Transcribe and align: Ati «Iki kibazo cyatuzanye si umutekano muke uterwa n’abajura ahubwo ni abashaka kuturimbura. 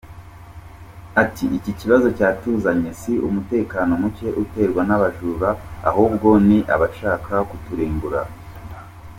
Ati 1.21 1.45
«Iki 1.57 1.71
kibazo 1.79 2.07
cyatuzanye 2.17 2.89
si 2.99 3.13
umutekano 3.27 3.91
muke 4.01 4.27
uterwa 4.43 4.81
n’abajura 4.85 5.49
ahubwo 5.89 6.29
ni 6.47 6.57
abashaka 6.75 7.33
kuturimbura. 7.49 8.21